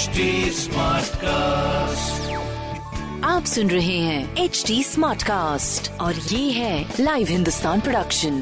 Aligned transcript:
HD 0.00 0.26
Smartcast. 0.56 2.28
आप 3.24 3.44
सुन 3.44 3.70
रहे 3.70 3.96
हैं 3.98 4.36
एच 4.36 4.62
डी 4.66 4.82
स्मार्ट 4.82 5.22
कास्ट 5.22 5.90
और 6.00 6.14
ये 6.14 6.50
है 6.50 6.94
लाइव 7.00 7.26
हिंदुस्तान 7.30 7.80
प्रोडक्शन 7.80 8.38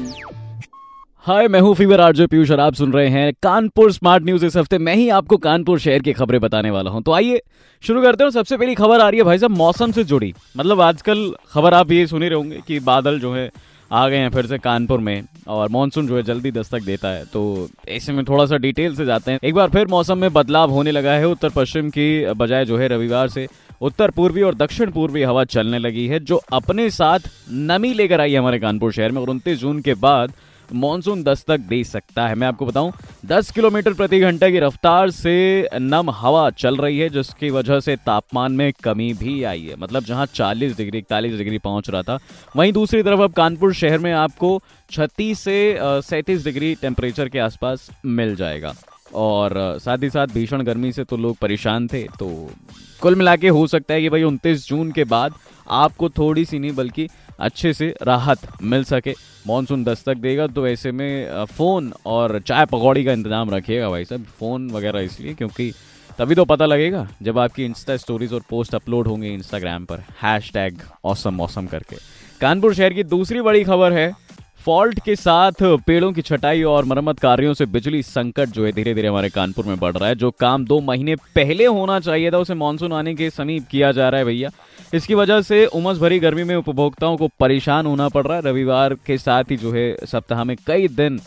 हाय 1.25 1.47
मैं 1.47 1.59
हूँ 1.59 1.73
फीवर 1.75 2.01
आरजे 2.01 2.27
पीयूष 2.27 2.51
और 2.51 2.59
आप 2.59 2.73
सुन 2.73 2.93
रहे 2.93 3.07
हैं 3.07 3.33
कानपुर 3.43 3.91
स्मार्ट 3.91 4.23
न्यूज़ 4.25 4.45
इस 4.45 4.55
हफ़्ते। 4.57 4.77
मैं 4.77 4.95
ही 4.95 5.09
आपको 5.09 5.37
कानपुर 5.37 5.79
शहर 5.79 5.99
की 5.99 6.13
खबरें 6.13 6.39
बताने 6.41 6.71
वाला 6.71 6.91
हूँ। 6.91 7.01
तो 7.03 7.11
आइए 7.11 7.41
शुरू 7.83 8.01
करते 8.01 8.23
हैं 8.23 8.31
सबसे 8.31 8.57
पहली 8.57 8.75
खबर 8.75 9.01
आ 9.01 9.09
रही 9.09 9.17
है 9.17 9.23
भाई 9.23 9.37
साहब 9.37 9.57
मौसम 9.57 9.91
से 9.91 10.03
जुड़ी। 10.03 10.33
मतलब 10.57 10.81
आजकल 10.81 11.33
खबर 11.53 11.73
आप 11.73 11.91
ये 11.91 12.07
सुन 12.07 12.23
ही 12.23 12.29
रहोगे 12.29 12.61
कि 12.67 12.79
बादल 12.79 13.19
जो 13.19 13.33
है 13.33 13.49
आ 13.91 14.07
गए 14.09 14.17
हैं 14.17 14.29
फिर 14.29 14.45
से 14.45 14.57
कानपुर 14.57 14.99
में 14.99 15.23
और 15.47 15.69
मानसून 15.69 16.07
जो 16.07 16.15
है 16.17 16.23
जल्दी 16.23 16.51
दस्तक 16.51 16.81
देता 16.81 17.07
है। 17.07 17.23
तो 17.25 17.69
ऐसे 17.89 18.13
में 18.13 18.23
थोड़ा 18.25 18.45
सा 18.45 18.57
डिटेल 18.57 18.95
से 18.95 19.05
जाते 19.05 19.31
हैं। 19.31 19.39
एक 19.43 19.53
बार 19.55 19.69
फिर 19.69 19.87
मौसम 19.87 20.17
में 20.17 20.31
बदलाव 20.33 20.71
होने 20.71 20.91
लगा 20.91 21.11
है। 21.11 21.27
उत्तर 21.27 21.49
पश्चिम 21.49 21.89
की 21.89 22.33
बजाय 22.33 22.65
जो 22.65 22.77
है 22.77 22.87
रविवार 22.87 23.29
से 23.29 23.47
उत्तर 23.81 24.11
पूर्वी 24.11 24.41
और 24.41 24.55
दक्षिण 24.55 24.91
पूर्वी 24.91 25.23
हवा 25.23 25.43
चलने 25.45 25.79
लगी 25.79 26.07
है, 26.07 26.19
जो 26.19 26.41
अपने 26.53 26.89
साथ 26.89 27.19
नमी 27.51 27.93
लेकर 27.93 28.21
आई 28.21 28.31
है 28.31 28.39
हमारे 28.39 28.59
कानपुर 28.59 28.91
शहर 28.91 29.11
में 29.11 29.21
और 29.21 29.29
उनतीस 29.29 29.59
जून 29.59 29.81
के 29.81 29.93
बाद 29.93 30.33
मानसून 30.73 31.23
दस्तक 31.23 31.59
दे 31.59 31.83
सकता 31.83 32.27
है। 32.27 32.35
मैं 32.35 32.47
आपको 32.47 32.65
बताऊँ 32.65 32.91
10 33.25 33.51
किलोमीटर 33.51 33.93
प्रति 33.93 34.19
घंटे 34.19 34.51
की 34.51 34.59
रफ्तार 34.59 35.09
से 35.11 35.69
नम 35.75 36.09
हवा 36.09 36.49
चल 36.49 36.77
रही 36.77 36.99
है, 36.99 37.09
जिसकी 37.09 37.49
वजह 37.49 37.79
से 37.79 37.95
तापमान 37.95 38.51
में 38.51 38.71
कमी 38.83 39.13
भी 39.13 39.43
आई 39.43 39.61
है। 39.61 39.75
मतलब 39.75 40.03
जहाँ 40.03 40.25
40 40.25 40.77
डिग्री, 40.77 40.97
इकतालीस 40.97 41.37
डिग्री 41.37 41.57
पहुँच 41.57 41.89
रहा 41.89 42.01
था, 42.01 42.19
वहीं 42.55 42.73
दूसरी 42.73 43.03
तरफ़ 43.03 43.21
अब 43.21 43.33
कानपुर 43.33 43.73
शहर 43.73 43.99
में 43.99 44.11
आपको 44.13 44.61
36 44.91 45.39
से 45.39 45.77
सैंतीस 45.81 46.43
डिग्री 46.43 46.75
टेम्परेचर 46.75 47.29
के 47.29 47.39
आसपास 47.39 47.89
मिल 48.05 48.35
जाएगा। 48.35 48.73
और 49.15 49.53
साथ 49.81 50.03
ही 50.03 50.09
साथ 50.09 50.27
भीषण 50.27 50.61
गर्मी 50.61 50.91
से 50.91 51.03
तो 51.03 51.17
लोग 51.17 51.37
परेशान 51.37 51.87
थे 51.87 52.03
तो 52.19 52.27
कुल 53.01 53.15
मिला 53.15 53.33
हो 53.49 53.65
सकता 53.67 53.93
है 53.93 54.01
कि 54.01 54.09
भाई 54.09 54.23
उनतीस 54.23 54.67
जून 54.67 54.91
के 54.91 55.03
बाद 55.03 55.33
आपको 55.67 56.09
थोड़ी 56.09 56.43
सी 56.45 56.59
नहीं, 56.59 56.71
बल्कि 56.71 57.07
अच्छे 57.39 57.73
से 57.73 57.93
राहत 58.03 58.39
मिल 58.63 58.83
सके। 58.85 59.13
मानसून 59.47 59.83
दस्तक 59.83 60.17
देगा 60.17 60.47
तो 60.47 60.67
ऐसे 60.67 60.91
में 60.91 61.45
फ़ोन 61.47 61.91
और 62.05 62.39
चाय 62.41 62.65
पकौड़ी 62.67 63.03
का 63.03 63.11
इंतज़ाम 63.13 63.49
रखिएगा 63.49 63.89
भाई 63.89 64.05
साहब। 64.05 64.23
फ़ोन 64.39 64.69
वगैरह 64.71 64.99
इसलिए, 65.01 65.33
क्योंकि 65.33 65.71
तभी 66.19 66.35
तो 66.35 66.45
पता 66.45 66.65
लगेगा 66.65 67.07
जब 67.23 67.39
आपकी 67.39 67.65
इंस्टा 67.65 67.95
स्टोरीज 67.97 68.33
और 68.33 68.41
पोस्ट 68.49 68.75
अपलोड 68.75 69.07
होंगे 69.07 69.29
इंस्टाग्राम 69.29 69.85
पर। 69.85 70.03
हैश 70.21 70.51
टैग 70.53 70.81
औसम 71.03 71.33
मौसम 71.33 71.67
करके। 71.67 71.95
कानपुर 72.41 72.73
शहर 72.73 72.93
की 72.93 73.03
दूसरी 73.05 73.41
बड़ी 73.41 73.63
खबर 73.63 73.93
है 73.93 74.11
फॉल्ट 74.59 74.99
के 74.99 75.15
साथ 75.15 75.61
पेड़ों 75.87 76.11
की 76.13 76.21
छटाई 76.21 76.63
और 76.63 76.85
मरम्मत 76.85 77.19
कार्यों 77.19 77.53
से 77.53 77.65
बिजली 77.65 78.01
संकट 78.03 78.49
जो 78.49 78.65
है 78.65 78.71
धीरे 78.71 78.93
धीरे 78.93 79.07
हमारे 79.07 79.29
कानपुर 79.29 79.65
में 79.65 79.77
बढ़ 79.79 79.95
रहा 79.97 80.09
है। 80.09 80.15
जो 80.15 80.31
काम 80.31 80.65
दो 80.65 80.79
महीने 80.79 81.15
पहले 81.35 81.65
होना 81.65 81.99
चाहिए 81.99 82.31
था, 82.31 82.37
उसे 82.37 82.53
मानसून 82.53 82.93
आने 82.93 83.13
के 83.15 83.29
समीप 83.29 83.67
किया 83.71 83.91
जा 83.91 84.09
रहा 84.09 84.19
है 84.19 84.25
भैया। 84.25 84.49
इसकी 84.93 85.15
वजह 85.15 85.41
से 85.41 85.65
उमस 85.65 85.97
भरी 85.97 86.19
गर्मी 86.19 86.43
में 86.43 86.55
उपभोक्ताओं 86.55 87.17
को 87.17 87.29
परेशान 87.39 87.85
होना 87.85 88.09
पड़ 88.09 88.25
रहा 88.27 88.37
है। 88.37 88.41
रविवार 88.41 88.93
के 89.05 89.17
साथ 89.17 89.51
ही 89.51 89.57
जो 89.57 89.71
है 89.71 89.95
सप्ताह 90.05 90.43
में 90.43 90.55
कई 90.67 90.87
दिन 90.87 91.19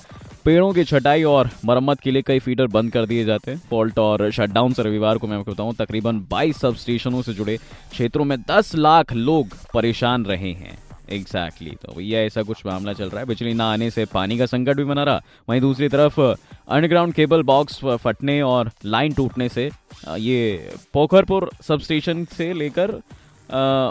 पेड़ों 0.45 0.73
की 0.73 0.85
छटाई 0.85 1.23
और 1.23 1.51
मरम्मत 1.65 2.01
के 2.01 2.11
लिए 2.11 2.23
कई 2.23 2.39
फीडर 2.39 2.67
बंद 2.67 2.93
कर 2.93 3.07
दिए 3.07 3.25
जाते 3.25 3.51
हैं। 3.51 3.63
फॉल्ट 3.71 3.99
और 3.99 4.31
शटडाउन 4.31 4.73
से 4.73 4.83
रविवार 4.83 5.19
को 5.19 5.27
मैं 5.27 5.39
आपको 5.39 5.53
बताऊँ, 5.53 5.75
तकरीबन 5.75 6.21
22 6.31 6.61
सब 6.61 6.77
स्टेशनों 6.77 7.23
से 7.23 7.35
जुड़े 7.35 7.57
क्षेत्रों 7.91 8.25
में 8.25 8.39
10 8.43 8.75
लाख 8.77 9.13
लोग 9.13 9.57
परेशान 9.75 10.25
रहे 10.25 10.53
हैं। 10.53 10.79
Exactly 11.13 11.71
exactly. 11.71 11.87
तो 11.87 11.97
भैया, 11.97 12.21
ऐसा 12.21 12.43
कुछ 12.43 12.65
मामला 12.67 12.93
चल 12.93 13.09
रहा 13.09 13.21
है। 13.21 13.27
बिजली 13.27 13.55
ना 13.55 13.71
आने 13.73 13.91
से 13.91 14.05
पानी 14.05 14.39
का 14.39 14.47
संकट 14.47 14.77
भी 14.77 14.85
बना 14.85 15.05
रहा। 15.05 15.23
वहीं 15.49 15.61
दूसरी 15.61 15.89
तरफ़ 15.89 16.21
अंडरग्राउंड 16.21 17.15
केबल 17.15 17.43
बॉक्स 17.43 17.81
फटने 18.03 18.41
और 18.43 18.71
लाइन 18.85 19.13
टूटने 19.13 19.49
से 19.49 19.71
ये 20.19 20.71
पोखरपुर 20.93 21.51
सब 21.63 21.81
स्टेशन 21.81 22.25
से 22.33 22.53
लेकर 22.53 23.01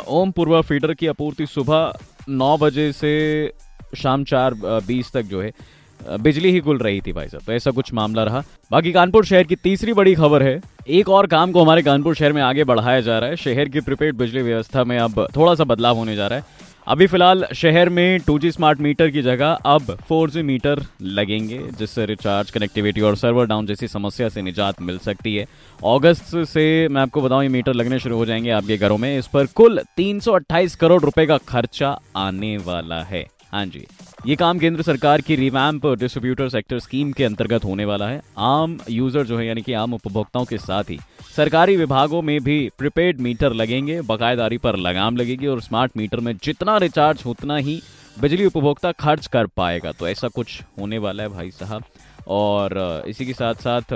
ओम 0.09 0.31
पूर्वा 0.31 0.61
फीडर 0.61 0.93
की 0.93 1.07
आपूर्ति 1.07 1.45
सुबह 1.45 1.93
नौ 2.29 2.55
बजे 2.57 2.91
से 2.93 3.11
शाम 3.97 4.23
चार 4.23 4.53
बीस 4.87 5.11
तक 5.13 5.21
जो 5.23 5.41
है 5.41 5.51
बिजली 6.21 6.51
ही 6.51 6.59
गुल 6.59 6.77
रही 6.77 7.01
थी 7.01 7.11
भाई 7.13 7.27
साहब। 7.27 7.43
तो 7.43 7.51
ऐसा 7.53 7.71
कुछ 7.71 7.91
मामला 7.93 8.23
रहा। 8.23 8.43
बाकी 8.71 8.91
कानपुर 8.91 9.25
शहर 9.25 9.43
की 9.43 9.55
तीसरी 9.55 9.93
बड़ी 9.93 10.13
खबर 10.15 10.43
है। 10.43 10.61
एक 10.89 11.09
और 11.09 11.27
काम 11.27 11.51
को 11.51 11.61
हमारे 11.61 11.81
कानपुर 11.81 12.15
शहर 12.15 12.33
में 12.33 12.41
आगे 12.41 12.63
बढ़ाया 12.63 13.01
जा 13.01 13.17
रहा 13.19 13.29
है। 13.29 13.35
शहर 13.35 13.69
की 13.69 13.81
प्रीपेड 13.81 14.15
बिजली 14.15 14.41
व्यवस्था 14.41 14.83
में 14.83 14.97
अब 14.99 15.27
थोड़ा 15.35 15.53
सा 15.55 15.63
बदलाव 15.63 15.97
होने 15.97 16.15
जा 16.15 16.27
रहा 16.27 16.39
है। 16.39 16.60
अभी 16.87 17.07
फ़िलहाल 17.07 17.45
शहर 17.55 17.89
में 17.89 18.19
2G 18.19 18.51
स्मार्ट 18.51 18.79
मीटर 18.79 19.09
की 19.09 19.21
जगह 19.21 19.51
अब 19.51 19.97
4G 20.11 20.37
मीटर 20.37 20.85
लगेंगे, 21.01 21.59
जिससे 21.79 22.05
रिचार्ज 22.05 22.51
कनेक्टिविटी 22.51 23.01
और 23.01 23.15
सर्वर 23.15 23.45
डाउन 23.45 23.65
जैसी 23.65 23.87
समस्या 23.87 24.29
से 24.29 24.41
निजात 24.41 24.81
मिल 24.81 24.97
सकती 24.97 25.35
है। 25.35 25.45
अगस्त 25.85 26.37
से 26.37 26.87
मैं 26.87 27.01
आपको 27.01 27.21
बताऊँ, 27.21 27.43
ये 27.43 27.49
मीटर 27.49 27.73
लगने 27.73 27.99
शुरू 27.99 28.17
हो 28.17 28.25
जाएँगे 28.25 28.49
आपके 28.49 28.77
घरों 28.77 28.97
में। 28.97 29.17
इस 29.17 29.27
पर 29.27 29.45
कुल 29.45 29.81
328 29.97 30.75
करोड़ 30.75 31.01
रुपए 31.01 31.25
का 31.25 31.37
खर्चा 31.37 31.99
आने 32.17 32.57
वाला 32.57 33.03
है। 33.03 33.40
हाँ 33.51 33.65
जी। 33.65 33.85
ये 34.27 34.35
काम 34.35 34.59
केंद्र 34.59 34.81
सरकार 34.81 35.21
की 35.21 35.35
रिवैम्प 35.35 35.85
डिस्ट्रीब्यूटर 35.99 36.49
सेक्टर 36.49 36.79
स्कीम 36.79 37.11
के 37.11 37.23
अंतर्गत 37.23 37.63
होने 37.65 37.85
वाला 37.85 38.07
है। 38.07 38.21
आम 38.39 38.77
यूज़र 38.89 39.23
जो 39.23 39.37
है, 39.37 39.45
यानी 39.45 39.61
कि 39.61 39.73
आम 39.73 39.93
उपभोक्ताओं 39.93 40.45
के 40.45 40.57
साथ 40.57 40.89
ही 40.89 40.97
सरकारी 41.35 41.75
विभागों 41.77 42.21
में 42.21 42.39
भी 42.43 42.69
प्रीपेड 42.77 43.19
मीटर 43.19 43.53
लगेंगे, 43.53 43.99
बकायदारी 44.01 44.57
पर 44.57 44.75
लगाम 44.77 45.17
लगेगी 45.17 45.47
और 45.47 45.61
स्मार्ट 45.61 45.97
मीटर 45.97 46.19
में 46.19 46.33
जितना 46.35 46.77
रिचार्ज 46.77 47.23
उतना 47.27 47.57
ही 47.57 47.81
बिजली 48.17 48.45
उपभोक्ता 48.45 48.91
खर्च 48.91 49.27
कर 49.27 49.47
पाएगा। 49.47 49.91
तो 49.91 50.07
ऐसा 50.07 50.27
कुछ 50.27 50.61
होने 50.79 50.97
वाला 50.97 51.23
है 51.23 51.29
भाई 51.29 51.51
साहब। 51.51 51.83
और 52.29 53.03
इसी 53.07 53.25
के 53.25 53.33
साथ 53.33 53.61
साथ 53.61 53.93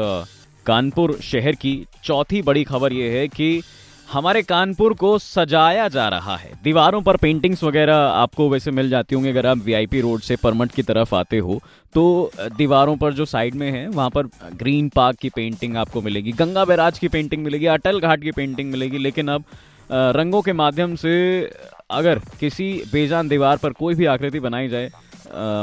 कानपुर 0.65 1.17
शहर 1.23 1.55
की 1.55 1.75
चौथी 2.03 2.41
बड़ी 2.41 2.63
खबर 2.63 2.93
यह 2.93 3.11
है 3.13 3.27
कि 3.27 3.61
हमारे 4.09 4.41
कानपुर 4.43 4.93
को 4.93 5.17
सजाया 5.19 5.87
जा 5.87 6.07
रहा 6.09 6.35
है। 6.37 6.51
दीवारों 6.63 7.01
पर 7.01 7.17
पेंटिंग्स 7.17 7.63
वगैरह 7.63 7.95
आपको 7.95 8.49
वैसे 8.49 8.71
मिल 8.71 8.89
जाती 8.89 9.15
होंगी 9.15 9.29
अगर 9.29 9.45
आप 9.45 9.57
वीआईपी 9.57 10.01
रोड 10.01 10.21
से 10.21 10.35
परमट 10.35 10.71
की 10.71 10.83
तरफ़ 10.83 11.15
आते 11.15 11.37
हो। 11.37 11.59
तो 11.95 12.31
दीवारों 12.57 12.95
पर 12.97 13.13
जो 13.13 13.25
साइड 13.25 13.55
में 13.55 13.69
है, 13.71 13.87
वहाँ 13.87 14.09
पर 14.09 14.27
ग्रीन 14.53 14.89
पार्क 14.89 15.17
की 15.17 15.29
पेंटिंग 15.29 15.77
आपको 15.77 16.01
मिलेगी, 16.01 16.31
गंगा 16.31 16.65
बैराज 16.65 16.99
की 16.99 17.07
पेंटिंग 17.07 17.43
मिलेगी, 17.43 17.65
अटल 17.67 17.99
घाट 17.99 18.21
की 18.21 18.31
पेंटिंग 18.31 18.71
मिलेगी। 18.71 18.97
लेकिन 18.97 19.27
अब 19.27 19.43
रंगों 19.89 20.41
के 20.41 20.53
माध्यम 20.53 20.95
से, 20.95 21.51
अगर 21.91 22.19
किसी 22.39 22.71
बेजान 22.91 23.27
दीवार 23.27 23.57
पर 23.57 23.73
कोई 23.73 23.95
भी 23.95 24.05
आकृति 24.07 24.39
बनाई 24.39 24.67
जाए 24.67 24.91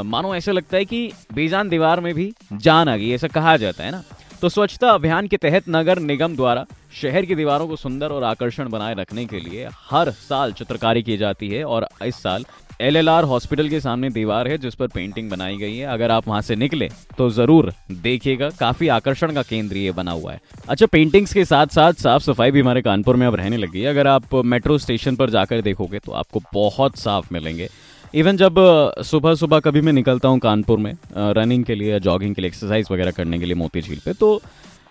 मानो 0.05 0.33
ऐसा 0.35 0.51
लगता 0.51 0.77
है 0.77 0.85
कि 0.85 1.11
बेजान 1.33 1.69
दीवार 1.69 1.99
में 1.99 2.13
भी 2.13 2.31
जान 2.53 2.89
आ 2.89 2.95
गई, 2.97 3.11
ऐसा 3.11 3.27
कहा 3.29 3.55
जाता 3.57 3.83
है 3.83 3.91
ना? 3.91 4.03
तो 4.43 4.49
स्वच्छता 4.49 4.89
अभियान 4.89 5.27
के 5.27 5.37
तहत 5.37 5.65
नगर 5.69 5.99
निगम 5.99 6.35
द्वारा 6.35 6.65
शहर 7.01 7.25
की 7.25 7.35
दीवारों 7.35 7.67
को 7.67 7.75
सुंदर 7.75 8.11
और 8.11 8.23
आकर्षण 8.23 8.69
बनाए 8.69 8.93
रखने 8.93 9.25
के 9.25 9.39
लिए 9.39 9.67
हर 9.91 10.09
साल 10.13 10.51
चित्रकारी 10.53 11.03
की 11.03 11.15
जाती 11.17 11.49
है 11.49 11.63
और 11.65 11.87
इस 12.05 12.15
साल 12.15 12.45
एलएलआर 12.81 13.23
हॉस्पिटल 13.23 13.69
के 13.69 13.79
सामने 13.79 14.09
दीवार 14.09 14.47
है, 14.47 14.57
जिस 14.57 14.75
पर 14.75 14.87
पेंटिंग 14.87 15.29
बनाई 15.29 15.57
गई 15.57 15.77
है। 15.77 15.85
अगर 15.87 16.11
आप 16.11 16.27
वहाँ 16.27 16.41
से 16.41 16.55
निकले 16.55 16.89
तो 17.17 17.29
ज़रूर 17.29 17.71
देखिएगा। 17.93 18.49
काफ़ी 18.59 18.87
आकर्षण 18.89 19.33
का 19.33 19.41
केंद्र 19.43 19.77
ये 19.77 19.91
बना 19.93 20.11
हुआ 20.11 20.33
है। 20.33 20.39
अच्छा 20.69 20.85
पेंटिंग्स 20.87 21.33
के 21.33 21.45
साथ 21.45 21.67
साथ 21.69 22.03
साफ़ 22.03 22.23
सफ़ाई 22.23 22.51
भी 22.51 22.61
हमारे 22.61 22.81
कानपुर 22.81 23.15
में 23.15 23.25
अब 23.27 23.35
रहने 23.35 23.57
लगी 23.57 23.81
है। 23.81 23.89
अगर 23.89 24.07
आप 24.07 24.35
मेट्रो 24.35 24.77
स्टेशन 24.79 25.15
पर 25.15 25.29
जाकर 25.29 25.61
देखोगे 25.61 25.99
तो 25.99 26.11
आपको 26.13 26.41
बहुत 26.53 26.97
साफ़ 26.99 27.33
मिलेंगे। 27.33 27.69
इवन 28.13 28.37
जब 28.37 28.55
सुबह 29.03 29.33
सुबह 29.35 29.59
कभी 29.59 29.81
मैं 29.81 29.93
निकलता 29.93 30.27
हूँ 30.27 30.39
कानपुर 30.39 30.77
में 30.79 30.93
रनिंग 31.33 31.63
के 31.65 31.75
लिए 31.75 31.99
जॉगिंग 31.99 32.35
के 32.35 32.41
लिए 32.41 32.47
एक्सरसाइज 32.47 32.87
वगैरह 32.91 33.11
करने 33.11 33.39
के 33.39 33.45
लिए 33.45 33.55
मोती 33.55 33.81
झील 33.81 33.99
पे 34.05 34.13
तो 34.13 34.29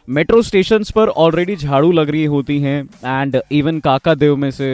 मेट्रो 0.08 0.40
स्टेशन 0.42 0.82
पर 0.94 1.08
ऑलरेडी 1.08 1.54
झाड़ू 1.56 1.90
लग 1.92 2.10
रही 2.10 2.24
होती 2.24 2.58
हैं 2.60 2.82
एंड 3.04 3.40
इवन 3.52 3.78
काका 3.80 4.14
देव 4.14 4.36
में 4.36 4.50
से 4.50 4.68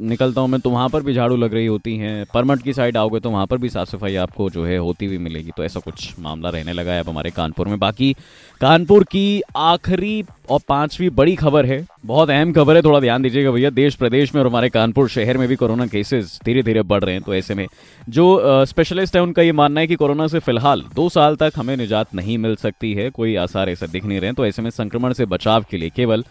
निकलता 0.00 0.40
हूँ 0.40 0.48
मैं 0.48 0.60
तो 0.60 0.70
वहाँ 0.70 0.88
पर 0.88 1.02
भी 1.02 1.14
झाड़ू 1.14 1.36
लग 1.36 1.54
रही 1.54 1.66
होती 1.66 1.96
हैं। 1.96 2.24
परमट 2.34 2.62
की 2.62 2.72
साइड 2.72 2.96
आओगे 2.96 3.20
तो 3.20 3.30
वहाँ 3.30 3.46
पर 3.46 3.58
भी 3.58 3.68
साफ़ 3.68 3.90
सफ़ाई 3.90 4.16
आपको 4.16 4.48
जो 4.50 4.64
है 4.64 4.76
होती 4.78 5.06
हुई 5.06 5.18
मिलेगी 5.18 5.50
तो 5.56 5.64
ऐसा 5.64 5.80
कुछ 5.80 6.12
मामला 6.20 6.50
रहने 6.50 6.72
लगा 6.72 6.92
है 6.92 7.00
अब 7.00 7.08
हमारे 7.08 7.30
कानपुर 7.30 7.68
में। 7.68 7.78
बाकी 7.78 8.14
कानपुर 8.60 9.04
की 9.04 9.40
आखिरी 9.56 10.22
और 10.50 10.60
पांचवी 10.68 11.08
बड़ी 11.10 11.34
खबर 11.36 11.66
है, 11.66 11.84
बहुत 12.06 12.30
अहम 12.30 12.52
खबर 12.52 12.76
है, 12.76 12.82
थोड़ा 12.82 13.00
ध्यान 13.00 13.22
दीजिएगा 13.22 13.50
भैया, 13.50 13.70
देश 13.70 13.94
प्रदेश 13.94 14.34
में 14.34 14.40
और 14.42 14.48
हमारे 14.48 14.68
कानपुर 14.68 15.08
शहर 15.08 15.38
में 15.38 15.46
भी 15.48 15.56
कोरोना 15.56 15.86
केसेस 15.86 16.38
धीरे 16.44 16.62
धीरे 16.62 16.82
बढ़ 16.84 17.02
रहे 17.04 17.14
हैं 17.14 17.22
तो 17.22 17.34
ऐसे 17.34 17.54
में 17.54 17.66
जो 18.08 18.64
स्पेशलिस्ट 18.66 19.16
है 19.16 19.22
उनका 19.22 19.42
ये 19.42 19.52
मानना 19.52 19.80
है 19.80 19.86
कि 19.86 19.94
कोरोना 19.94 20.26
से 20.26 20.38
फ़िलहाल 20.38 20.84
दो 20.94 21.08
साल 21.08 21.36
तक 21.36 21.52
हमें 21.56 21.76
निजात 21.76 22.14
नहीं 22.14 22.38
मिल 22.38 22.56
सकती 22.56 22.92
है, 22.94 23.10
कोई 23.10 23.34
आसार 23.36 23.70
ऐसा 23.70 23.86
दिख 23.86 24.04
नहीं 24.04 24.20
रहे 24.20 24.32
तो 24.32 24.46
ऐसे 24.46 24.62
में 24.62 24.67
संक्रमण 24.70 25.12
से 25.12 25.26
बचाव 25.26 25.64
के 25.70 25.76
लिए 25.76 25.90
केवल 25.96 26.24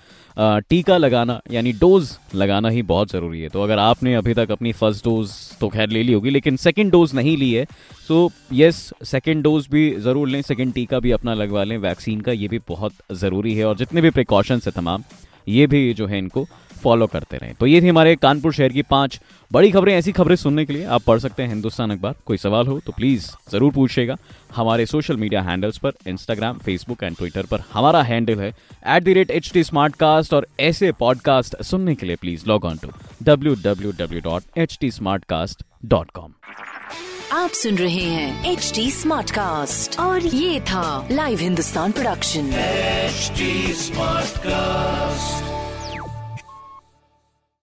टीका 0.70 0.98
लगाना, 0.98 1.40
यानी 1.52 1.72
डोज 1.74 2.10
लगाना 2.36 2.70
ही 2.70 2.82
बहुत 2.84 3.12
ज़रूरी 3.12 3.42
है। 3.42 3.50
तो 3.50 3.62
अगर 3.62 3.80
आपने 3.80 4.14
अभी 4.16 4.34
तक 4.34 4.52
अपनी 4.52 4.72
फ़र्स्ट 4.74 5.04
डोज 5.06 5.32
तो 5.60 5.70
खैर 5.70 5.90
ले 5.90 6.04
ली 6.04 6.14
होगी, 6.14 6.30
लेकिन 6.30 6.58
सेकेंड 6.58 6.92
डोज 6.92 7.14
नहीं 7.16 7.36
ली 7.38 7.52
है, 7.52 7.66
सो 8.08 8.30
यस, 8.54 8.92
सेकेंड 9.06 9.44
डोज 9.44 9.68
भी 9.72 9.90
ज़रूर 10.00 10.28
लें, 10.30 10.42
सेकेंड 10.44 10.74
टीका 10.74 11.00
भी 11.00 11.12
अपना 11.12 11.34
लगवा 11.34 11.64
लें। 11.64 11.78
वैक्सीन 11.80 12.22
का 12.22 12.32
ये 12.32 12.48
भी 12.48 12.60
बहुत 12.68 12.94
ज़रूरी 13.14 13.56
है, 13.56 13.66
और 13.66 13.78
जितने 13.78 14.02
भी 14.02 14.10
प्रिकॉशंस 14.10 14.68
है 14.68 14.72
तमाम, 14.72 15.04
ये 15.48 15.68
भी 15.68 15.94
जो 15.94 16.08
है 16.08 16.18
इनको 16.18 16.48
फॉलो 16.78 17.08
करते 17.08 17.38
रहें। 17.38 17.54
तो 17.60 17.66
ये 17.68 17.82
थी 17.82 17.88
हमारे 17.88 18.16
कानपुर 18.16 18.54
शहर 18.54 18.74
की 18.74 18.82
पाँच 18.90 19.20
बड़ी 19.52 19.72
खबरें 19.72 19.94
ऐसी 19.94 20.12
खबरें 20.12 20.36
सुनने 20.36 20.66
के 20.66 20.74
लिए 20.74 20.86
आप 20.86 21.02
पढ़ 21.08 21.20
सकते 21.20 21.44
हैं 21.44 21.50
हिंदुस्तान 21.50 21.92
अखबार। 21.92 22.16
कोई 22.26 22.38
सवाल 22.38 22.68
हो 22.68 22.80
तो 22.86 22.92
प्लीज़ 22.92 23.30
ज़रूर 23.52 23.72
पूछिएगा। 23.74 24.16
हमारे 24.56 24.86
सोशल 24.86 25.18
मीडिया 25.18 25.42
हैंडल्स 25.42 25.78
पर 25.78 25.94
इंस्टाग्राम 26.08 26.58
फेसबुक 26.66 27.04
एंड 27.04 27.18
ट्विटर 27.18 27.46
पर 27.52 27.64
हमारा 27.74 28.02
हैंडल 28.04 28.40
है 28.40 28.50
at 28.50 29.04
the 29.04 29.18
rate 29.18 29.32
H 29.32 29.52
T 29.54 29.64
और 30.34 30.48
ऐसे 30.60 30.92
पॉडकास्ट 31.00 31.62
सुनने 31.64 31.96
के 31.96 32.06
लिए 32.06 32.16
please 32.16 32.48
log 32.48 32.66
on 32.66 32.78
to 32.78 32.92
W 33.24 33.56
W 33.64 33.92
W 34.00 34.22
dot 34.22 34.58
H 34.58 34.78
T 34.82 34.92
dot 35.86 36.12
com 36.12 36.34
आप 37.34 37.50
सुन 37.52 37.76
रहे 37.78 38.04
हैं 38.04 38.52
एच 38.52 38.72
डी 38.76 38.90
स्मार्ट 38.92 39.32
कास्ट 39.32 40.00
और 40.00 40.26
ये 40.26 40.60
था 40.70 41.08
live 41.12 41.40
Hindustan 41.40 41.92
production 41.92 42.52
HD 43.08 43.48
Smartcast. 43.76 45.57